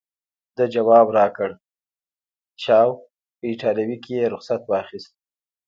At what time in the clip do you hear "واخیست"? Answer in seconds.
4.65-5.11